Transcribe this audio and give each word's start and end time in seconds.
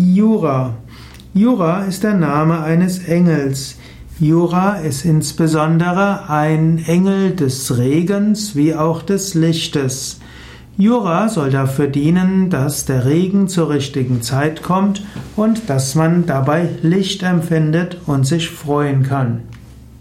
Jura. 0.00 0.76
Jura 1.34 1.84
ist 1.84 2.04
der 2.04 2.14
Name 2.14 2.62
eines 2.62 3.00
Engels. 3.00 3.76
Jura 4.18 4.76
ist 4.76 5.04
insbesondere 5.04 6.30
ein 6.30 6.82
Engel 6.86 7.36
des 7.36 7.76
Regens 7.76 8.56
wie 8.56 8.74
auch 8.74 9.02
des 9.02 9.34
Lichtes. 9.34 10.18
Jura 10.78 11.28
soll 11.28 11.50
dafür 11.50 11.86
dienen, 11.86 12.48
dass 12.48 12.86
der 12.86 13.04
Regen 13.04 13.46
zur 13.48 13.68
richtigen 13.68 14.22
Zeit 14.22 14.62
kommt 14.62 15.02
und 15.36 15.68
dass 15.68 15.94
man 15.94 16.24
dabei 16.24 16.70
Licht 16.80 17.22
empfindet 17.22 17.98
und 18.06 18.26
sich 18.26 18.48
freuen 18.48 19.02
kann. 19.02 19.42